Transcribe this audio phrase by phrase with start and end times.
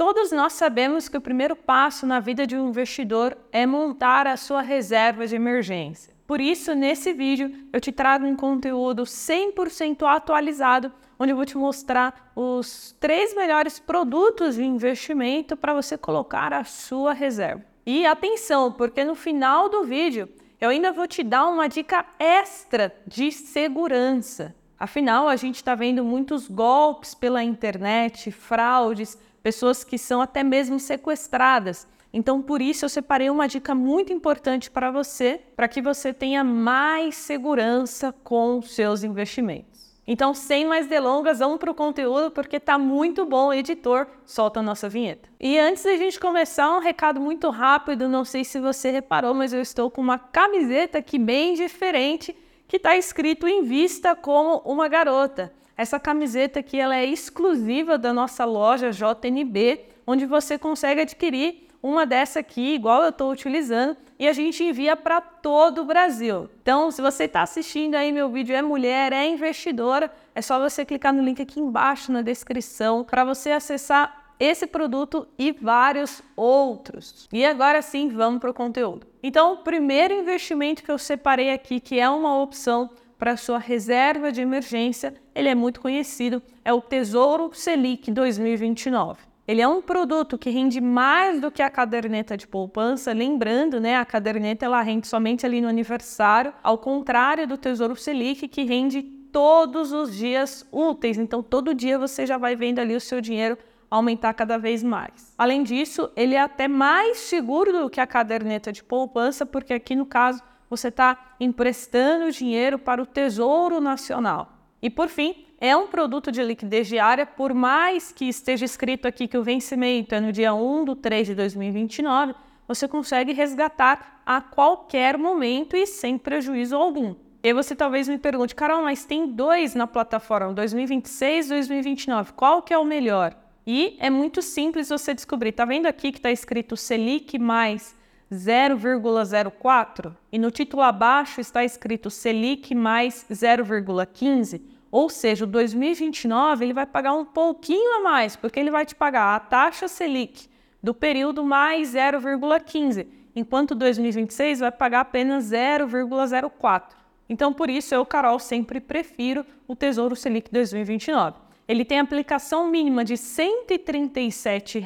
[0.00, 4.34] Todos nós sabemos que o primeiro passo na vida de um investidor é montar a
[4.34, 6.14] sua reserva de emergência.
[6.26, 11.58] Por isso, nesse vídeo, eu te trago um conteúdo 100% atualizado, onde eu vou te
[11.58, 17.62] mostrar os três melhores produtos de investimento para você colocar a sua reserva.
[17.84, 22.90] E atenção, porque no final do vídeo eu ainda vou te dar uma dica extra
[23.06, 24.54] de segurança.
[24.78, 30.78] Afinal, a gente está vendo muitos golpes pela internet, fraudes, pessoas que são até mesmo
[30.78, 31.86] sequestradas.
[32.12, 36.42] Então, por isso, eu separei uma dica muito importante para você, para que você tenha
[36.42, 39.70] mais segurança com seus investimentos.
[40.06, 43.52] Então, sem mais delongas, vamos para o conteúdo porque está muito bom.
[43.52, 45.28] Editor, solta a nossa vinheta.
[45.38, 48.08] E antes da gente começar, um recado muito rápido.
[48.08, 52.76] Não sei se você reparou, mas eu estou com uma camiseta aqui bem diferente que
[52.76, 55.52] está escrito Invista como uma garota.
[55.80, 62.04] Essa camiseta aqui ela é exclusiva da nossa loja JNB, onde você consegue adquirir uma
[62.04, 66.50] dessa aqui, igual eu estou utilizando, e a gente envia para todo o Brasil.
[66.60, 70.84] Então, se você está assistindo aí meu vídeo, é mulher, é investidora, é só você
[70.84, 77.26] clicar no link aqui embaixo na descrição para você acessar esse produto e vários outros.
[77.32, 79.06] E agora sim, vamos para o conteúdo.
[79.22, 82.90] Então, o primeiro investimento que eu separei aqui, que é uma opção
[83.20, 89.20] para sua reserva de emergência, ele é muito conhecido, é o Tesouro Selic 2029.
[89.46, 93.96] Ele é um produto que rende mais do que a caderneta de poupança, lembrando, né,
[93.96, 99.02] a caderneta ela rende somente ali no aniversário, ao contrário do Tesouro Selic que rende
[99.02, 101.18] todos os dias úteis.
[101.18, 103.58] Então todo dia você já vai vendo ali o seu dinheiro
[103.90, 105.34] aumentar cada vez mais.
[105.36, 109.94] Além disso, ele é até mais seguro do que a caderneta de poupança, porque aqui
[109.94, 114.56] no caso você está emprestando dinheiro para o Tesouro Nacional.
[114.80, 119.28] E por fim, é um produto de liquidez diária, por mais que esteja escrito aqui
[119.28, 122.34] que o vencimento é no dia 1 de 3 de 2029,
[122.66, 127.16] você consegue resgatar a qualquer momento e sem prejuízo algum.
[127.42, 132.62] E você talvez me pergunte, Carol, mas tem dois na plataforma, 2026 e 2029, qual
[132.62, 133.36] que é o melhor?
[133.66, 135.52] E é muito simples você descobrir.
[135.52, 137.96] Tá vendo aqui que está escrito Selic mais
[138.32, 140.14] 0,04?
[140.30, 144.62] E no título abaixo está escrito Selic mais 0,15?
[144.90, 148.94] Ou seja, o 2029 ele vai pagar um pouquinho a mais, porque ele vai te
[148.94, 150.48] pagar a taxa Selic
[150.82, 157.00] do período mais 0,15, enquanto 2026 vai pagar apenas 0,04.
[157.28, 161.38] Então, por isso, eu, Carol, sempre prefiro o Tesouro Selic 2029.
[161.68, 164.84] Ele tem aplicação mínima de R$ 137.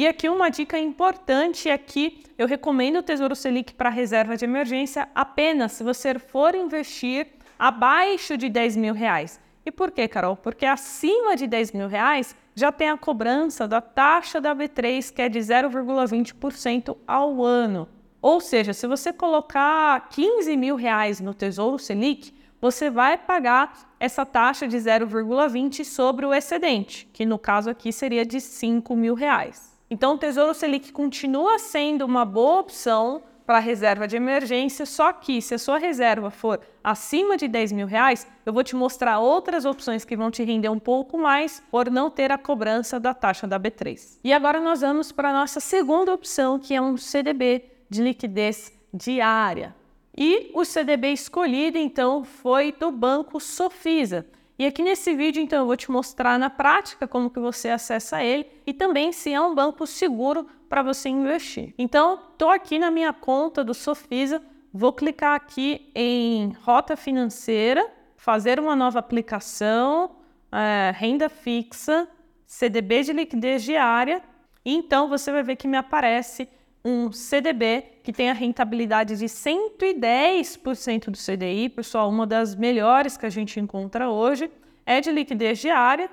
[0.00, 4.46] E aqui uma dica importante é que eu recomendo o Tesouro Selic para reserva de
[4.46, 7.26] emergência apenas se você for investir
[7.58, 9.38] abaixo de 10 mil reais.
[9.62, 10.36] E por quê, Carol?
[10.36, 15.20] Porque acima de 10 mil reais já tem a cobrança da taxa da B3, que
[15.20, 17.86] é de 0,20% ao ano.
[18.22, 24.24] Ou seja, se você colocar 15 mil reais no Tesouro Selic, você vai pagar essa
[24.24, 29.69] taxa de 0,20 sobre o excedente, que no caso aqui seria de 5 mil reais.
[29.90, 35.42] Então, o Tesouro Selic continua sendo uma boa opção para reserva de emergência, só que
[35.42, 39.64] se a sua reserva for acima de 10 mil reais, eu vou te mostrar outras
[39.64, 43.48] opções que vão te render um pouco mais por não ter a cobrança da taxa
[43.48, 44.20] da B3.
[44.22, 48.72] E agora nós vamos para a nossa segunda opção, que é um CDB de liquidez
[48.94, 49.74] diária.
[50.16, 54.24] E o CDB escolhido, então, foi do Banco Sofisa.
[54.60, 58.22] E aqui nesse vídeo, então, eu vou te mostrar na prática como que você acessa
[58.22, 61.72] ele e também se é um banco seguro para você investir.
[61.78, 68.60] Então, estou aqui na minha conta do Sofisa, vou clicar aqui em Rota Financeira, fazer
[68.60, 70.16] uma nova aplicação,
[70.52, 72.06] é, renda fixa,
[72.44, 74.22] CDB de liquidez diária,
[74.62, 76.46] e então você vai ver que me aparece
[76.84, 83.26] um CDB que tem a rentabilidade de 110% do CDI, pessoal, uma das melhores que
[83.26, 84.50] a gente encontra hoje,
[84.86, 86.10] é de liquidez diária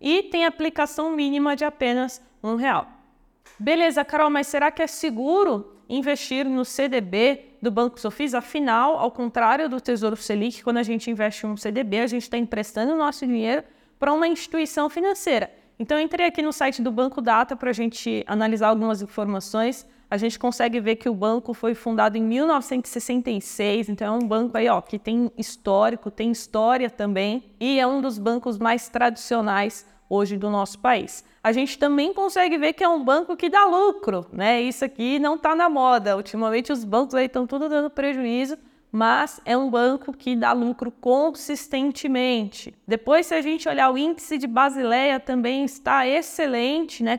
[0.00, 2.86] e tem aplicação mínima de apenas um real.
[3.58, 8.34] Beleza, Carol, mas será que é seguro investir no CDB do Banco Sofis?
[8.34, 12.22] Afinal, ao contrário do Tesouro Selic, quando a gente investe em um CDB, a gente
[12.22, 13.64] está emprestando o nosso dinheiro
[13.98, 15.50] para uma instituição financeira.
[15.78, 20.16] Então, entrei aqui no site do Banco Data para a gente analisar algumas informações a
[20.16, 24.68] gente consegue ver que o banco foi fundado em 1966, então é um banco aí,
[24.68, 30.38] ó, que tem histórico, tem história também e é um dos bancos mais tradicionais hoje
[30.38, 31.24] do nosso país.
[31.44, 34.60] A gente também consegue ver que é um banco que dá lucro, né?
[34.60, 36.16] Isso aqui não está na moda.
[36.16, 38.56] Ultimamente os bancos aí estão tudo dando prejuízo,
[38.90, 42.74] mas é um banco que dá lucro consistentemente.
[42.86, 47.18] Depois, se a gente olhar o índice de Basileia, também está excelente, né?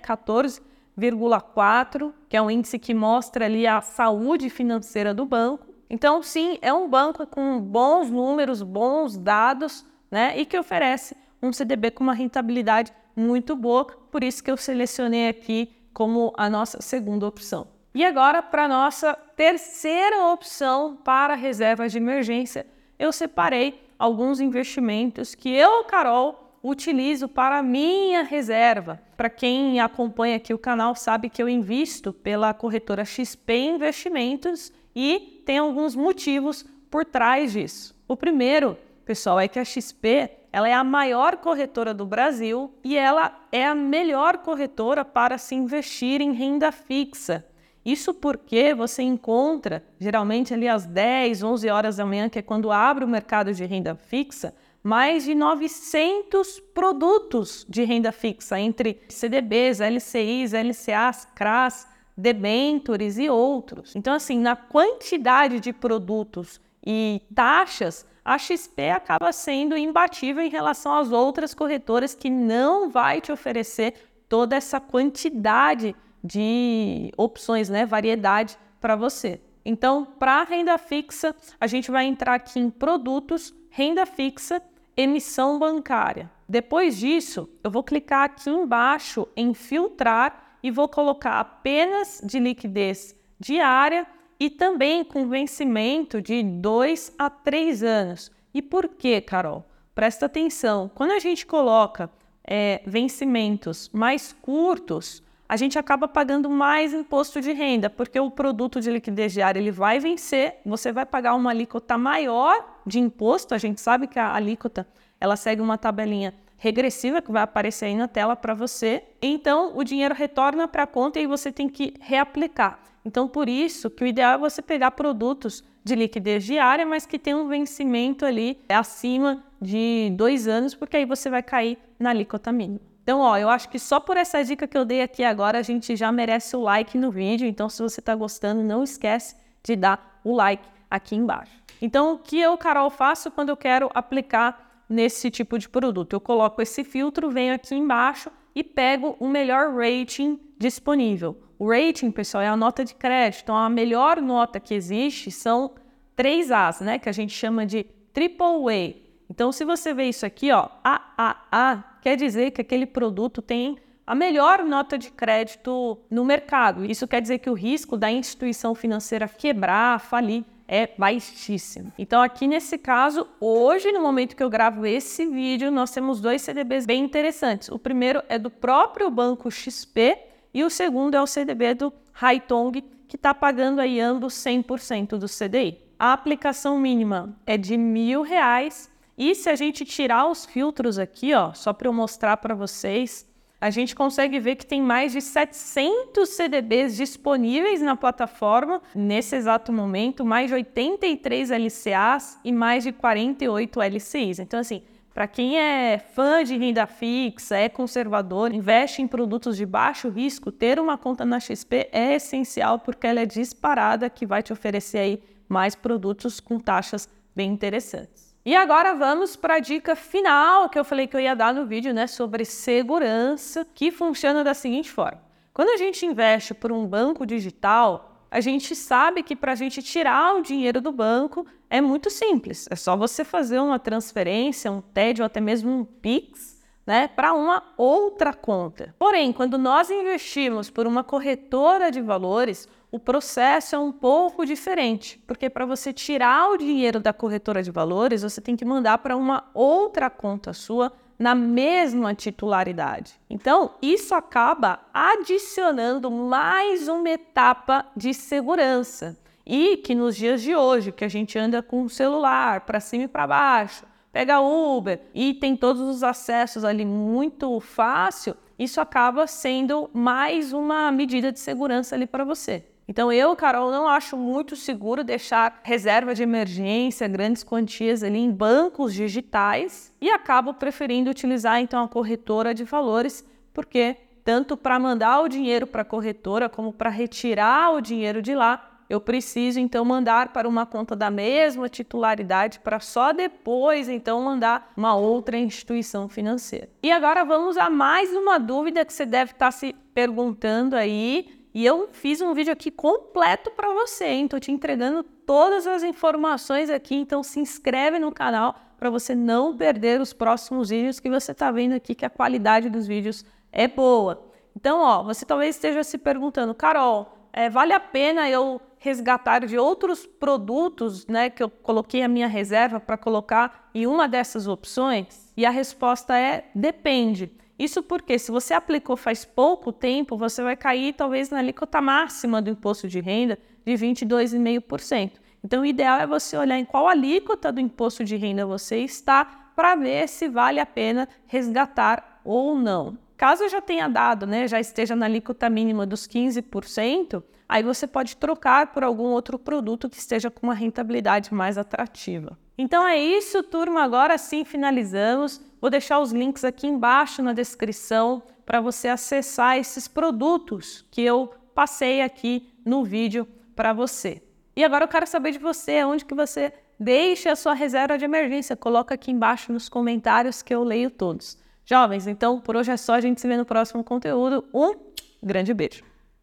[1.00, 5.68] 14,4, que é um índice que mostra ali a saúde financeira do banco.
[5.90, 10.38] Então, sim, é um banco com bons números, bons dados, né?
[10.38, 15.28] E que oferece um CDB com uma rentabilidade muito boa, por isso que eu selecionei
[15.28, 17.68] aqui como a nossa segunda opção.
[17.94, 22.68] E agora, para a nossa terceira opção para reservas de emergência,
[22.98, 29.02] eu separei alguns investimentos que eu, Carol, utilizo para minha reserva.
[29.16, 35.42] Para quem acompanha aqui o canal sabe que eu invisto pela corretora XP Investimentos e
[35.46, 37.96] tem alguns motivos por trás disso.
[38.08, 42.98] O primeiro, pessoal, é que a XP ela é a maior corretora do Brasil e
[42.98, 47.46] ela é a melhor corretora para se investir em renda fixa.
[47.86, 52.72] Isso porque você encontra, geralmente ali às 10, 11 horas da manhã, que é quando
[52.72, 54.54] abre o mercado de renda fixa,
[54.84, 63.96] mais de 900 produtos de renda fixa, entre CDBs, LCIs, LCAs, CRAs, debentures e outros.
[63.96, 70.94] Então, assim, na quantidade de produtos e taxas, a XP acaba sendo imbatível em relação
[70.94, 73.94] às outras corretoras que não vai te oferecer
[74.28, 79.42] toda essa quantidade de opções, né, variedade para você.
[79.66, 84.62] Então, para renda fixa, a gente vai entrar aqui em produtos, renda fixa,
[85.02, 86.30] emissão bancária.
[86.48, 93.16] Depois disso, eu vou clicar aqui embaixo em filtrar e vou colocar apenas de liquidez
[93.40, 94.06] diária
[94.38, 98.32] e também com vencimento de 2 a 3 anos.
[98.54, 99.66] E por quê, Carol?
[99.96, 102.10] Presta atenção, quando a gente coloca
[102.44, 108.80] é, vencimentos mais curtos, a gente acaba pagando mais imposto de renda, porque o produto
[108.80, 113.58] de liquidez diária ele vai vencer, você vai pagar uma alíquota maior de imposto, a
[113.58, 114.88] gente sabe que a alíquota
[115.20, 119.04] ela segue uma tabelinha regressiva que vai aparecer aí na tela para você.
[119.22, 122.80] Então, o dinheiro retorna para a conta e você tem que reaplicar.
[123.04, 127.18] Então, por isso que o ideal é você pegar produtos de liquidez diária, mas que
[127.18, 132.52] tem um vencimento ali acima de dois anos, porque aí você vai cair na alíquota
[132.52, 132.89] mínima.
[133.10, 135.64] Então, ó, eu acho que só por essa dica que eu dei aqui agora, a
[135.64, 137.48] gente já merece o like no vídeo.
[137.48, 141.52] Então, se você está gostando, não esquece de dar o like aqui embaixo.
[141.82, 146.14] Então, o que eu, Carol, faço quando eu quero aplicar nesse tipo de produto?
[146.14, 151.36] Eu coloco esse filtro, venho aqui embaixo e pego o melhor rating disponível.
[151.58, 153.42] O rating, pessoal, é a nota de crédito.
[153.42, 155.74] Então, a melhor nota que existe são
[156.16, 157.00] 3 As, né?
[157.00, 159.09] Que a gente chama de AAA.
[159.30, 164.16] Então, se você vê isso aqui, ó, AAA, quer dizer que aquele produto tem a
[164.16, 166.84] melhor nota de crédito no mercado.
[166.84, 171.92] Isso quer dizer que o risco da instituição financeira quebrar, falir, é baixíssimo.
[171.98, 176.42] Então, aqui nesse caso, hoje, no momento que eu gravo esse vídeo, nós temos dois
[176.42, 177.70] CDBs bem interessantes.
[177.70, 180.18] O primeiro é do próprio banco XP
[180.54, 185.28] e o segundo é o CDB do Haitong, que está pagando aí ambos 100% do
[185.28, 185.80] CDI.
[185.98, 191.34] A aplicação mínima é de mil reais e se a gente tirar os filtros aqui,
[191.34, 193.28] ó, só para eu mostrar para vocês,
[193.60, 199.74] a gente consegue ver que tem mais de 700 CDBs disponíveis na plataforma nesse exato
[199.74, 204.40] momento, mais de 83 LCAs e mais de 48 LCIs.
[204.40, 204.84] Então, assim,
[205.14, 210.50] para quem é fã de renda fixa, é conservador, investe em produtos de baixo risco,
[210.50, 215.00] ter uma conta na XP é essencial porque ela é disparada que vai te oferecer
[215.00, 218.29] aí mais produtos com taxas bem interessantes.
[218.46, 221.66] E agora vamos para a dica final que eu falei que eu ia dar no
[221.66, 225.22] vídeo, né, sobre segurança, que funciona da seguinte forma.
[225.54, 229.84] Quando a gente investe por um banco digital, a gente sabe que para a gente
[229.84, 232.66] tirar o dinheiro do banco é muito simples.
[232.72, 237.34] É só você fazer uma transferência, um TED ou até mesmo um PIX, né, para
[237.34, 238.96] uma outra conta.
[238.98, 245.22] Porém, quando nós investimos por uma corretora de valores, o processo é um pouco diferente,
[245.28, 249.16] porque para você tirar o dinheiro da corretora de valores, você tem que mandar para
[249.16, 253.20] uma outra conta sua na mesma titularidade.
[253.30, 259.20] Então, isso acaba adicionando mais uma etapa de segurança.
[259.46, 263.04] E que nos dias de hoje, que a gente anda com o celular para cima
[263.04, 269.28] e para baixo, pega Uber e tem todos os acessos ali muito fácil, isso acaba
[269.28, 272.66] sendo mais uma medida de segurança ali para você.
[272.90, 278.32] Então eu, Carol, não acho muito seguro deixar reserva de emergência, grandes quantias ali em
[278.32, 285.22] bancos digitais e acabo preferindo utilizar então a corretora de valores, porque tanto para mandar
[285.22, 289.86] o dinheiro para a corretora como para retirar o dinheiro de lá eu preciso então
[289.86, 296.10] mandar para uma conta da mesma titularidade para só depois então mandar uma outra instituição
[296.10, 296.68] financeira.
[296.82, 301.39] E agora vamos a mais uma dúvida que você deve estar se perguntando aí.
[301.54, 304.28] E eu fiz um vídeo aqui completo para você, hein?
[304.28, 309.58] Tô te entregando todas as informações aqui, então se inscreve no canal para você não
[309.58, 313.68] perder os próximos vídeos que você está vendo aqui que a qualidade dos vídeos é
[313.68, 314.32] boa.
[314.56, 319.58] Então, ó, você talvez esteja se perguntando, Carol, é, vale a pena eu resgatar de
[319.58, 325.34] outros produtos, né, que eu coloquei a minha reserva para colocar em uma dessas opções?
[325.36, 327.32] E a resposta é depende.
[327.60, 332.42] Isso porque se você aplicou faz pouco tempo, você vai cair talvez na alíquota máxima
[332.42, 335.12] do imposto de renda de 22,5%.
[335.44, 339.26] Então, o ideal é você olhar em qual alíquota do imposto de renda você está
[339.56, 342.98] para ver se vale a pena resgatar ou não.
[343.20, 348.16] Caso já tenha dado, né, já esteja na alíquota mínima dos 15%, aí você pode
[348.16, 352.40] trocar por algum outro produto que esteja com uma rentabilidade mais atrativa.
[352.58, 353.84] Então é isso, turma.
[353.84, 355.42] Agora sim finalizamos.
[355.60, 361.30] Vou deixar os links aqui embaixo na descrição para você acessar esses produtos que eu
[361.54, 364.24] passei aqui no vídeo para você.
[364.56, 368.06] E agora eu quero saber de você, onde que você deixa a sua reserva de
[368.06, 368.56] emergência.
[368.56, 371.38] Coloca aqui embaixo nos comentários que eu leio todos.
[371.70, 372.96] Jovens, então por hoje é só.
[372.96, 374.44] A gente se vê no próximo conteúdo.
[374.52, 374.74] Um
[375.22, 375.84] grande beijo.